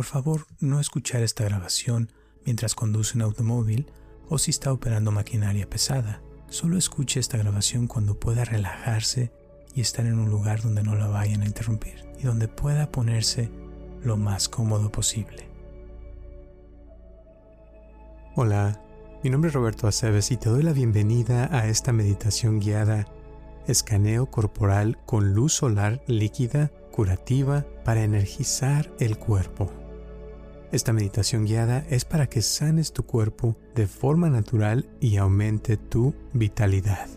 [0.00, 2.10] Por favor, no escuchar esta grabación
[2.46, 3.92] mientras conduce un automóvil
[4.30, 6.22] o si está operando maquinaria pesada.
[6.48, 9.30] Solo escuche esta grabación cuando pueda relajarse
[9.74, 13.50] y estar en un lugar donde no la vayan a interrumpir y donde pueda ponerse
[14.02, 15.50] lo más cómodo posible.
[18.36, 18.82] Hola,
[19.22, 23.06] mi nombre es Roberto Aceves y te doy la bienvenida a esta meditación guiada
[23.66, 29.70] escaneo corporal con luz solar líquida curativa para energizar el cuerpo.
[30.72, 36.14] Esta meditación guiada es para que sanes tu cuerpo de forma natural y aumente tu
[36.32, 37.08] vitalidad.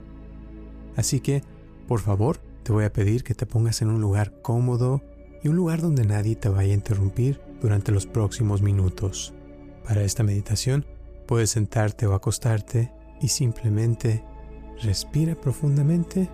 [0.95, 1.43] Así que,
[1.87, 5.03] por favor, te voy a pedir que te pongas en un lugar cómodo
[5.43, 9.33] y un lugar donde nadie te vaya a interrumpir durante los próximos minutos.
[9.85, 10.85] Para esta meditación,
[11.27, 12.91] puedes sentarte o acostarte
[13.21, 14.23] y simplemente
[14.81, 16.27] respira profundamente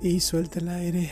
[0.00, 1.10] y suelta el aire.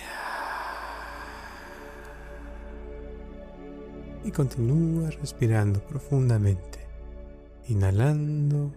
[4.29, 6.81] Y continúa respirando profundamente,
[7.67, 8.71] inhalando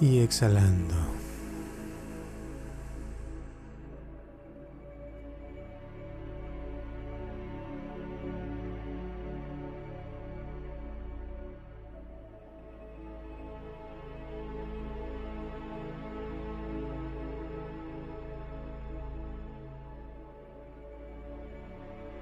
[0.00, 1.15] y exhalando.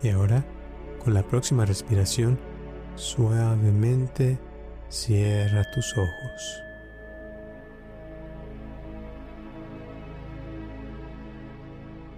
[0.05, 0.45] Y ahora,
[1.03, 2.39] con la próxima respiración,
[2.95, 4.39] suavemente
[4.91, 6.63] cierra tus ojos.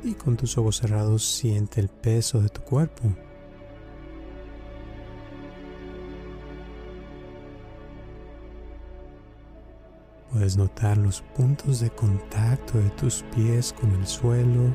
[0.03, 3.05] Y con tus ojos cerrados siente el peso de tu cuerpo.
[10.33, 14.75] Puedes notar los puntos de contacto de tus pies con el suelo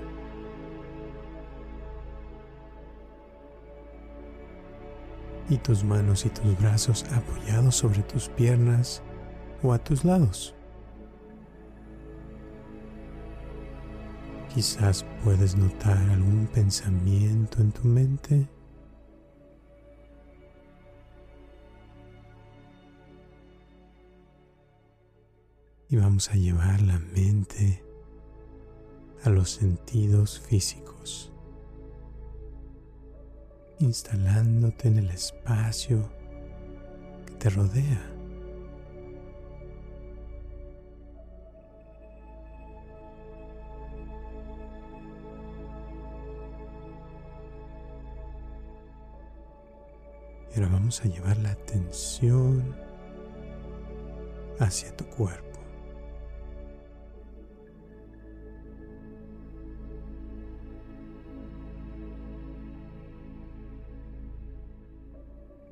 [5.52, 9.04] y tus manos y tus brazos apoyados sobre tus piernas
[9.62, 10.56] o a tus lados.
[14.54, 18.50] Quizás puedes notar algún pensamiento en tu mente.
[25.90, 27.84] Y vamos a llevar la mente
[29.26, 31.32] a los sentidos físicos
[33.82, 36.10] instalándote en el espacio
[37.26, 38.08] que te rodea.
[50.54, 52.76] Y ahora vamos a llevar la atención
[54.60, 55.51] hacia tu cuerpo.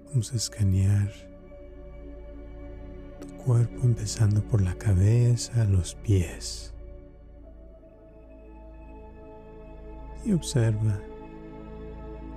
[0.09, 1.11] Vamos a escanear
[3.19, 6.73] tu cuerpo empezando por la cabeza, los pies.
[10.25, 10.99] Y observa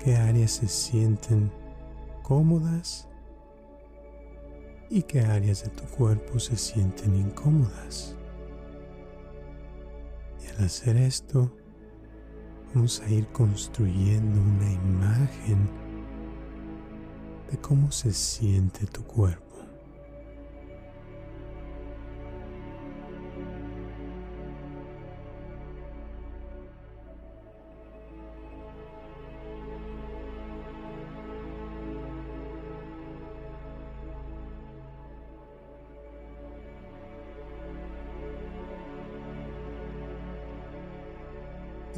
[0.05, 1.50] qué áreas se sienten
[2.22, 3.09] cómodas
[4.91, 8.15] y qué áreas de tu cuerpo se sienten incómodas.
[10.44, 11.50] Y al hacer esto,
[12.75, 15.81] vamos a ir construyendo una imagen
[17.53, 19.43] de cómo se siente tu cuerpo.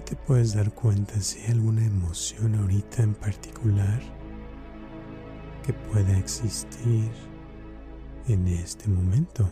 [0.04, 4.02] Te puedes dar cuenta si hay alguna emoción ahorita en particular
[5.64, 7.10] que pueda existir
[8.28, 9.48] en este momento.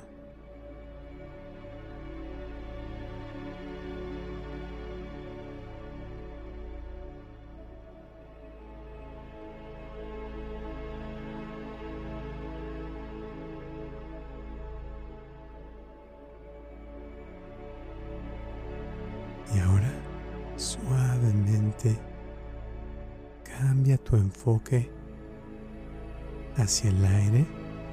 [26.84, 27.46] El aire,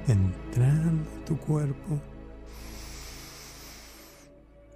[0.08, 2.00] entrando a tu cuerpo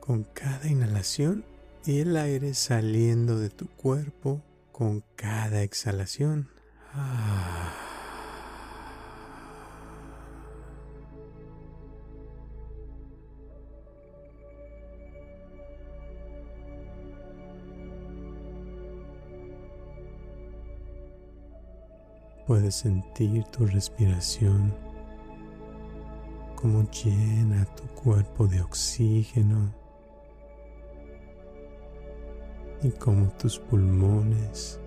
[0.00, 1.44] con cada inhalación
[1.84, 6.49] y el aire saliendo de tu cuerpo con cada exhalación.
[6.93, 7.83] Ah.
[22.46, 24.75] Puedes sentir tu respiración
[26.55, 29.73] como llena tu cuerpo de oxígeno
[32.82, 34.79] y como tus pulmones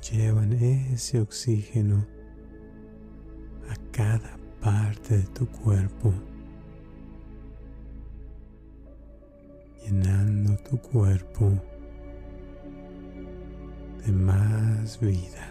[0.00, 2.04] llevan ese oxígeno
[3.70, 6.12] a cada parte de tu cuerpo,
[9.82, 11.50] llenando tu cuerpo
[14.04, 15.49] de más vida.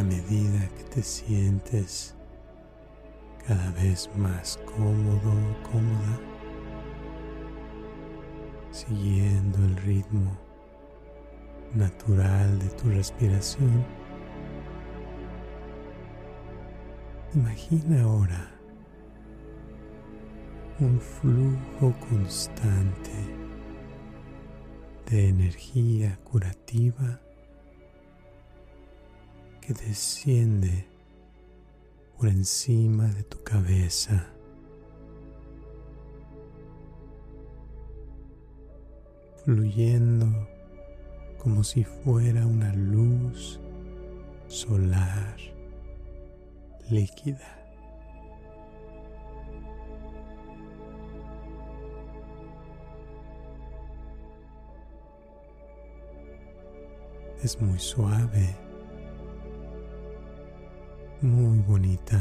[0.00, 2.14] A medida que te sientes
[3.46, 5.30] cada vez más cómodo,
[5.70, 6.20] cómoda,
[8.70, 10.38] siguiendo el ritmo
[11.74, 13.84] natural de tu respiración,
[17.34, 18.50] imagina ahora
[20.78, 23.10] un flujo constante
[25.10, 27.20] de energía curativa
[29.70, 30.84] que desciende
[32.18, 34.26] por encima de tu cabeza.
[39.44, 40.26] fluyendo
[41.38, 43.58] como si fuera una luz
[44.48, 45.36] solar
[46.90, 47.56] líquida.
[57.42, 58.69] Es muy suave
[61.22, 62.18] muy bonita,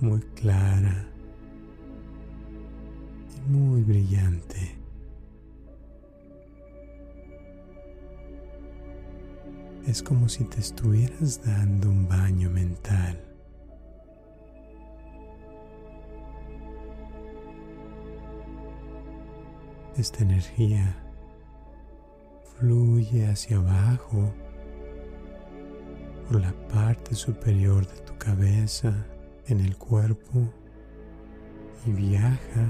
[0.00, 1.06] muy clara
[3.36, 4.76] y muy brillante.
[9.86, 13.24] Es como si te estuvieras dando un baño mental.
[19.96, 20.96] Esta energía
[22.58, 24.32] fluye hacia abajo
[26.28, 28.92] por la parte superior de tu cabeza
[29.46, 30.52] en el cuerpo
[31.86, 32.66] y viaja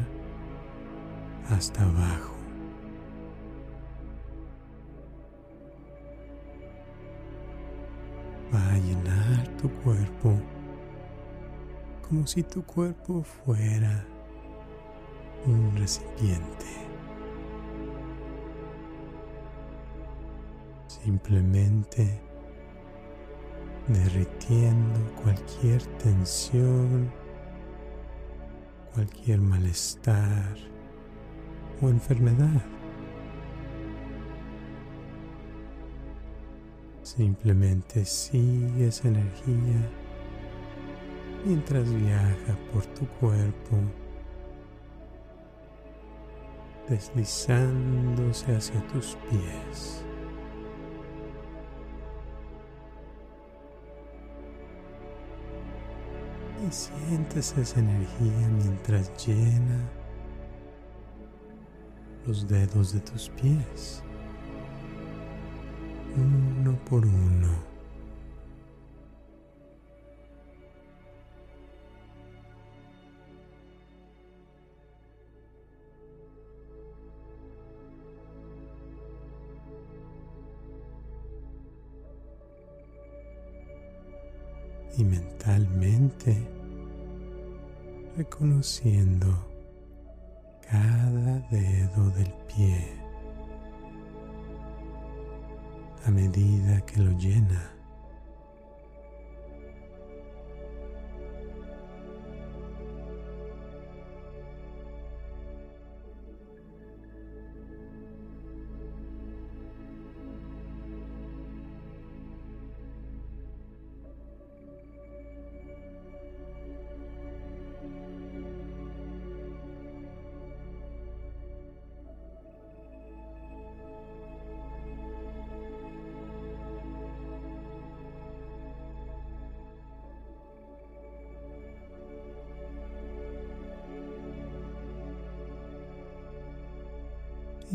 [1.50, 2.34] hasta abajo.
[8.54, 10.38] Va a llenar tu cuerpo
[12.08, 14.06] como si tu cuerpo fuera
[15.46, 16.66] un recipiente.
[20.86, 22.27] Simplemente
[23.88, 27.10] derritiendo cualquier tensión,
[28.94, 30.56] cualquier malestar
[31.80, 32.62] o enfermedad.
[37.02, 39.90] Simplemente sigue esa energía
[41.44, 43.76] mientras viaja por tu cuerpo,
[46.88, 50.04] deslizándose hacia tus pies.
[56.66, 59.78] Y sientes esa energía mientras llena
[62.26, 64.02] los dedos de tus pies,
[66.16, 67.67] uno por uno.
[84.98, 86.36] Y mentalmente
[88.16, 89.28] reconociendo
[90.68, 92.84] cada dedo del pie
[96.04, 97.77] a medida que lo llena.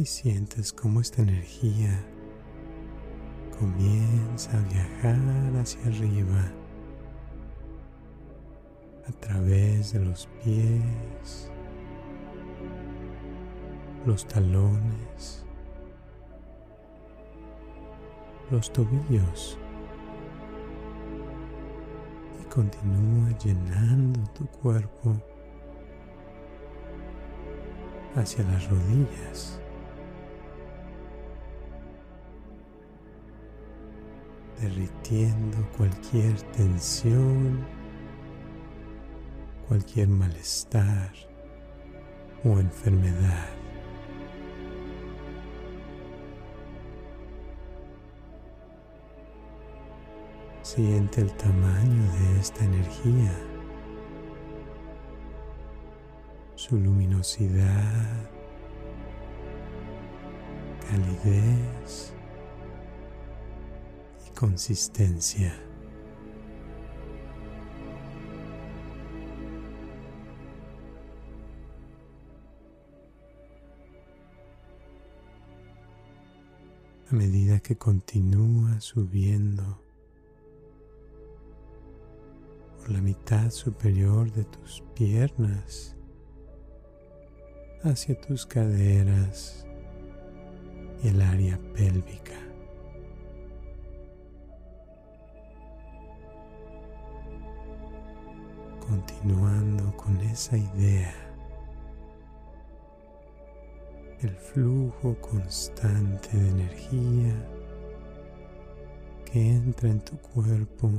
[0.04, 1.98] Y sientes cómo esta energía
[3.58, 6.52] comienza a viajar hacia arriba
[9.08, 11.50] a través de los pies,
[14.06, 15.46] los talones,
[18.52, 19.58] los tobillos
[22.42, 25.16] y continúa llenando tu cuerpo
[28.18, 29.63] hacia las rodillas.
[34.64, 37.66] Derritiendo cualquier tensión,
[39.68, 41.12] cualquier malestar
[42.46, 43.50] o enfermedad.
[50.62, 53.34] Siente el tamaño de esta energía,
[56.56, 58.30] su luminosidad,
[60.90, 62.14] calidez
[64.34, 65.54] consistencia.
[77.12, 79.80] A medida que continúa subiendo
[82.80, 85.96] por la mitad superior de tus piernas
[87.84, 89.66] hacia tus caderas
[91.04, 92.53] y el área pélvica.
[98.88, 101.14] Continuando con esa idea,
[104.22, 107.34] el flujo constante de energía
[109.26, 110.92] que entra en tu cuerpo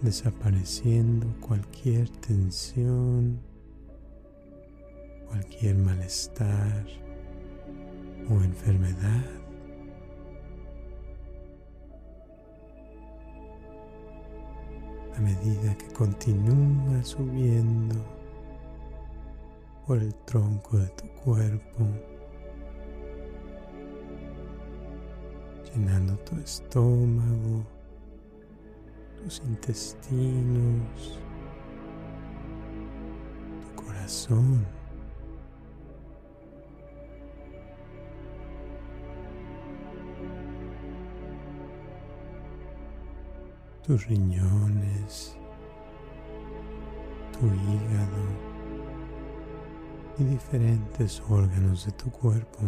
[0.00, 3.40] desapareciendo cualquier tensión,
[5.28, 6.86] cualquier malestar
[8.28, 9.43] o enfermedad.
[15.16, 17.94] A medida que continúa subiendo
[19.86, 21.86] por el tronco de tu cuerpo,
[25.72, 27.64] llenando tu estómago,
[29.22, 31.20] tus intestinos,
[33.62, 34.66] tu corazón.
[43.86, 45.36] Tus riñones,
[47.32, 48.24] tu hígado
[50.18, 52.60] y diferentes órganos de tu cuerpo.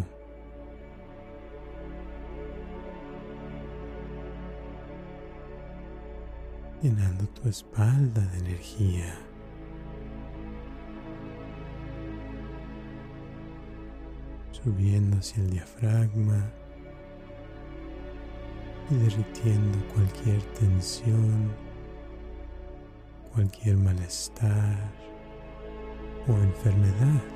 [6.82, 9.18] llenando tu espalda de energía.
[14.52, 16.52] Subiendo hacia el diafragma
[18.90, 21.52] y derritiendo cualquier tensión,
[23.34, 24.78] cualquier malestar
[26.28, 27.35] o enfermedad.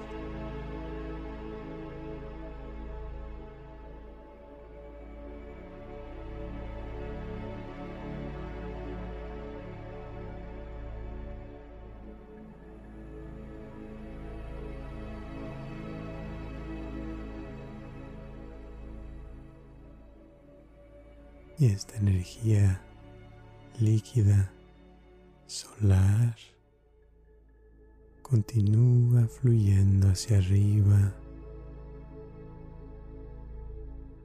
[21.61, 22.81] Y esta energía
[23.81, 24.51] líquida
[25.47, 26.35] solar
[28.23, 31.13] continúa fluyendo hacia arriba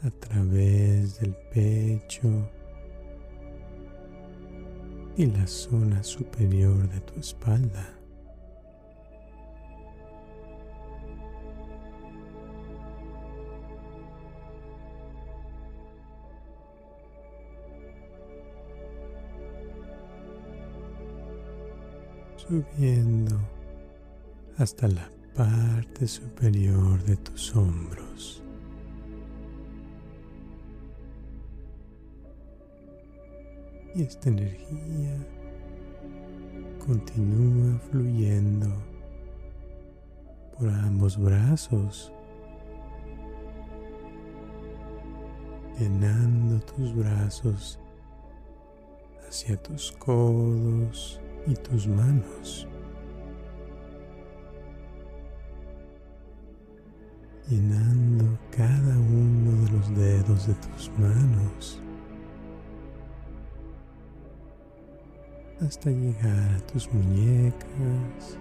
[0.01, 2.49] a través del pecho
[5.17, 7.99] y la zona superior de tu espalda.
[22.47, 23.35] Subiendo
[24.57, 28.41] hasta la parte superior de tus hombros.
[33.95, 35.25] Y esta energía
[36.85, 38.67] continúa fluyendo
[40.57, 42.11] por ambos brazos,
[45.79, 47.79] llenando tus brazos
[49.27, 52.67] hacia tus codos y tus manos.
[57.47, 61.79] llenando cada uno de los dedos de tus manos
[65.61, 68.37] hasta llegar a tus muñecas,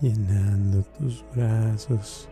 [0.00, 2.28] llenando tus brazos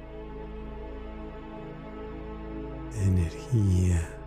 [2.92, 4.23] de energía.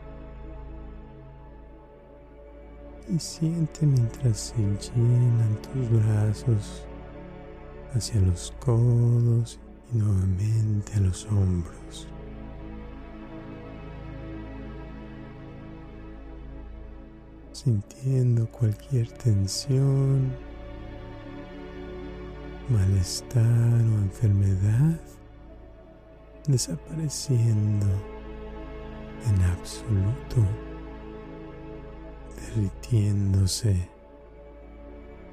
[3.09, 6.83] Y siente mientras se llenan tus brazos
[7.93, 9.59] hacia los codos
[9.93, 12.07] y nuevamente a los hombros.
[17.53, 20.33] Sintiendo cualquier tensión,
[22.69, 24.99] malestar o enfermedad
[26.47, 27.87] desapareciendo
[29.27, 30.66] en absoluto,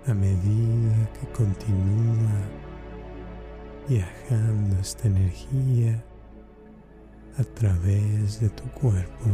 [0.06, 2.40] a medida que continúa
[3.88, 6.04] viajando esta energía
[7.38, 9.30] a través de tu cuerpo.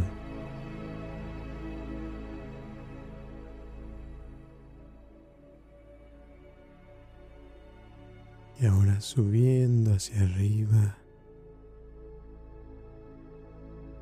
[8.61, 10.97] Y ahora subiendo hacia arriba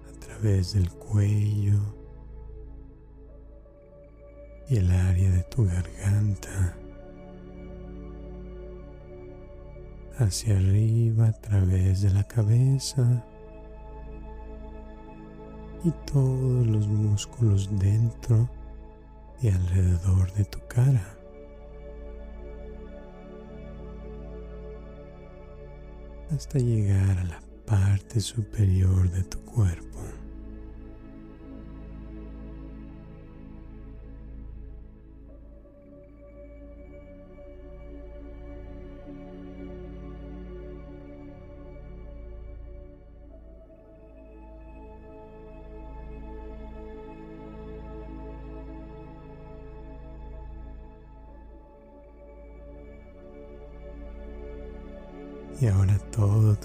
[0.09, 1.98] a través del cuello
[4.69, 6.77] y el área de tu garganta.
[10.19, 13.25] Hacia arriba a través de la cabeza
[15.85, 18.49] y todos los músculos dentro
[19.41, 21.19] y alrededor de tu cara.
[26.35, 29.88] hasta llegar a la parte superior de tu cuerpo.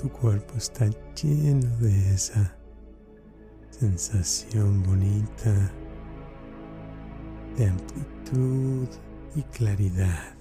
[0.03, 0.85] Tu cuerpo está
[1.15, 2.53] lleno de esa
[3.69, 5.71] sensación bonita
[7.55, 8.89] de amplitud
[9.33, 10.35] y claridad.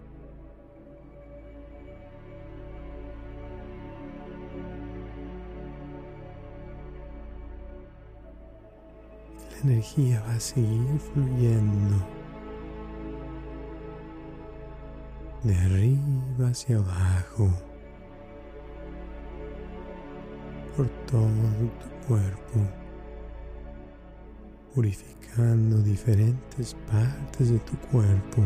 [9.53, 12.05] La energía va a seguir fluyendo
[15.45, 17.72] de arriba hacia abajo.
[20.77, 22.61] Por todo tu cuerpo,
[24.75, 28.43] purificando diferentes partes de tu cuerpo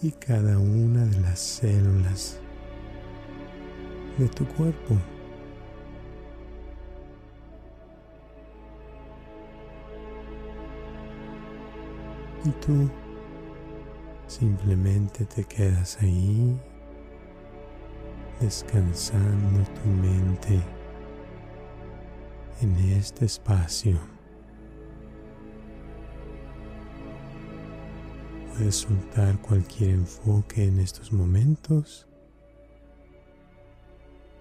[0.00, 2.38] y cada una de las células
[4.16, 4.96] de tu cuerpo.
[12.44, 12.88] Y tú
[14.28, 16.58] simplemente te quedas ahí
[18.40, 20.62] descansando tu mente
[22.60, 23.98] en este espacio.
[28.52, 32.08] Puedes soltar cualquier enfoque en estos momentos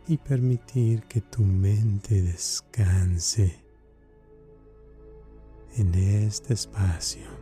[0.08, 3.60] y permitir que tu mente descanse
[5.76, 7.37] en este espacio.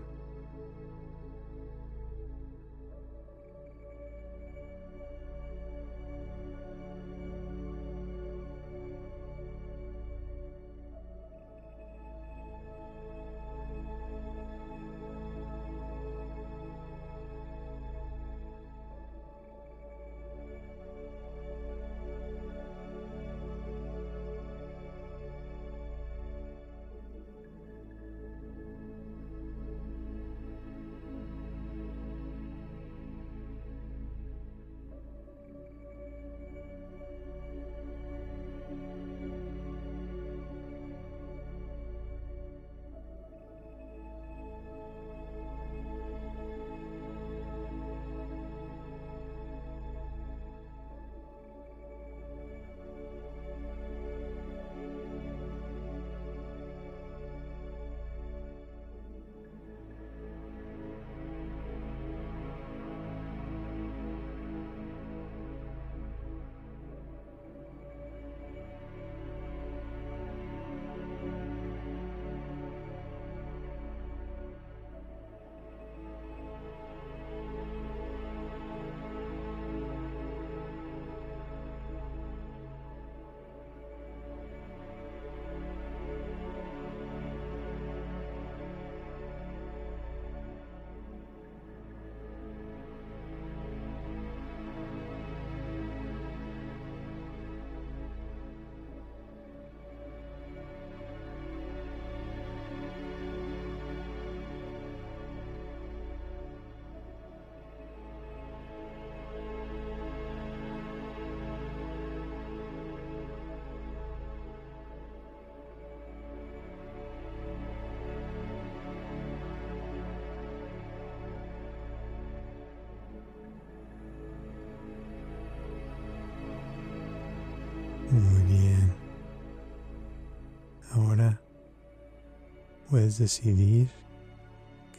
[132.96, 133.90] Puedes decidir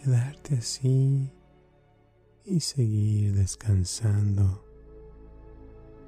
[0.04, 1.32] quedarte así
[2.44, 4.62] y seguir descansando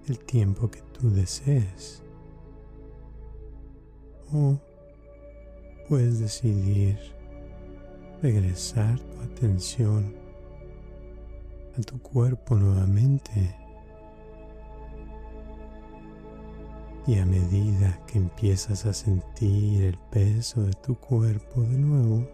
[0.07, 2.03] el tiempo que tú desees.
[4.35, 4.59] O
[5.89, 6.99] puedes decidir
[8.21, 10.15] regresar tu atención
[11.75, 13.58] a tu cuerpo nuevamente.
[17.09, 22.29] Y a medida que empiezas a sentir el peso de tu cuerpo de nuevo,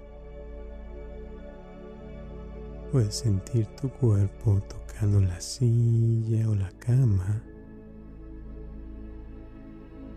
[2.91, 7.41] puedes sentir tu cuerpo tocando la silla o la cama.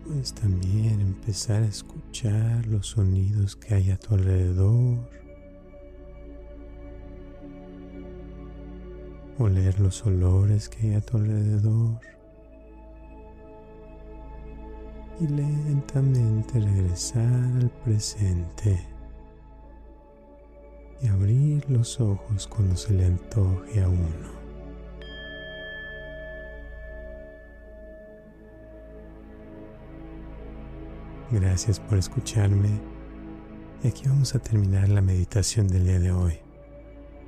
[0.04, 5.08] Puedes también empezar a escuchar los sonidos que hay a tu alrededor,
[9.38, 12.17] oler los olores que hay a tu alrededor
[15.20, 17.24] y lentamente regresar
[17.60, 18.86] al presente
[21.02, 24.38] y abrir los ojos cuando se le antoje a uno.
[31.30, 32.70] Gracias por escucharme.
[33.82, 36.34] Y aquí vamos a terminar la meditación del día de hoy.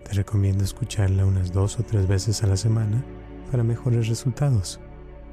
[0.05, 3.05] Te recomiendo escucharla unas dos o tres veces a la semana
[3.51, 4.81] para mejores resultados.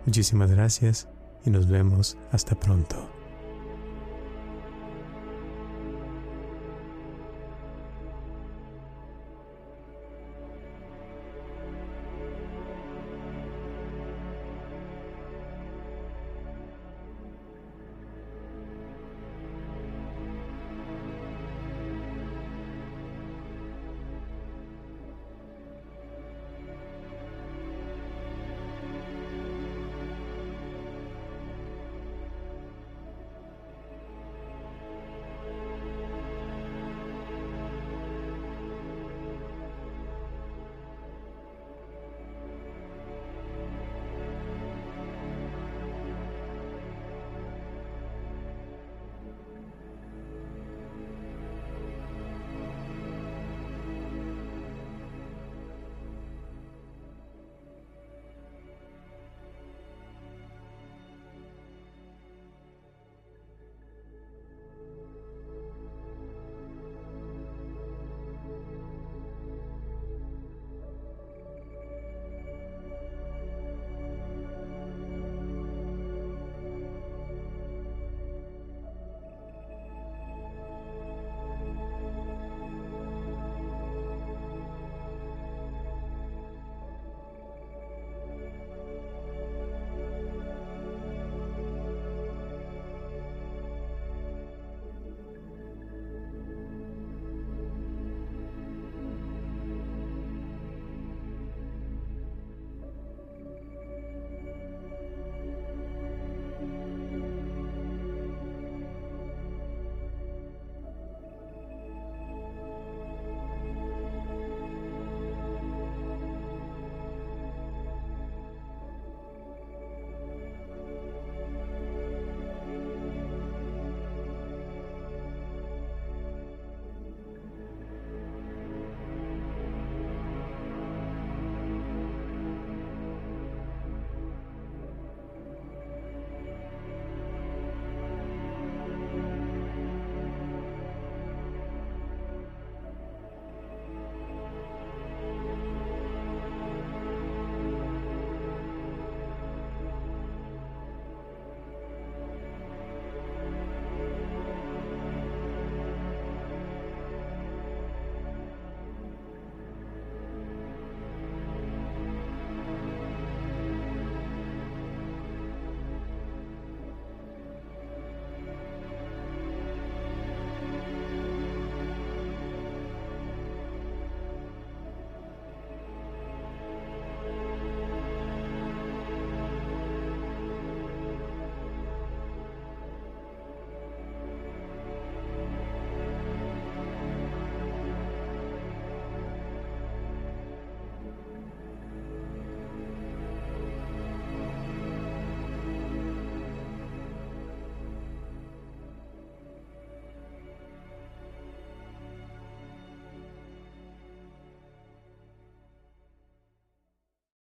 [0.06, 1.08] Muchísimas gracias
[1.46, 3.17] y nos vemos hasta pronto.